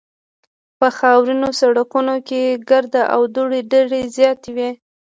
په 0.79 0.87
خاورینو 0.97 1.47
سړکونو 1.59 2.15
کې 2.27 2.41
ګرد 2.69 2.93
او 3.13 3.21
دوړې 3.35 3.61
ډېرې 3.71 4.01
زیاتې 4.15 4.49
وې 4.55 4.69